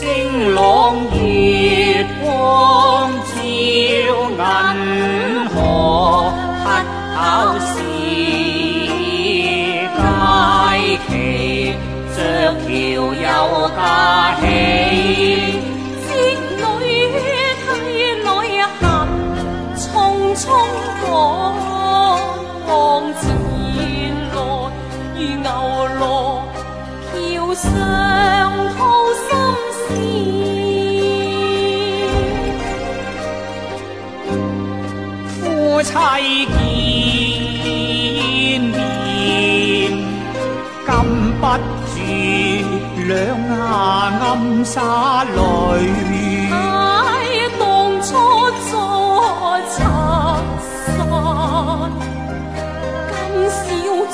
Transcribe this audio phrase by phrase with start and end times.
[0.00, 0.94] 星朗
[1.26, 4.46] 月光照银
[5.48, 5.50] 河，
[6.62, 6.64] 乞
[7.16, 7.18] 巧
[7.58, 7.70] 事
[9.98, 10.00] 佳
[11.08, 11.10] 期，
[12.14, 12.16] 着
[12.62, 12.66] 桥
[13.12, 13.26] 有
[13.76, 13.80] 佳
[14.40, 14.42] 喜。
[16.06, 16.08] 织
[16.60, 16.62] 女、
[17.66, 17.68] 太
[18.22, 18.28] 女
[18.78, 18.80] 行，
[19.74, 20.44] 匆匆
[21.00, 21.02] 过，
[23.20, 23.22] 前
[24.30, 24.32] 来
[25.16, 25.46] 如牛
[25.98, 26.02] 郎
[27.12, 27.14] 巧
[27.54, 27.66] 相。
[35.82, 36.62] 妻见
[38.62, 38.72] 面，
[40.86, 40.94] 禁
[41.40, 41.46] 不
[41.94, 41.96] 住
[43.06, 43.52] 两眼
[44.20, 44.24] 暗
[44.64, 44.74] 洒
[45.22, 45.38] 泪。
[47.60, 47.66] 当
[48.02, 48.06] 初
[48.70, 48.72] 作
[49.68, 49.72] 失
[50.84, 50.86] 身，
[53.14, 53.14] 今
[53.56, 53.60] 宵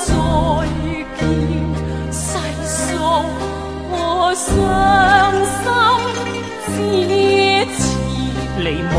[0.03, 0.05] 再
[1.17, 1.21] 见，
[2.11, 2.23] 上
[2.63, 2.75] 诉
[4.35, 4.47] 伤
[5.57, 5.59] 心
[6.69, 6.71] 切
[7.75, 7.77] 切，
[8.59, 8.61] 你
[8.93, 8.95] 莫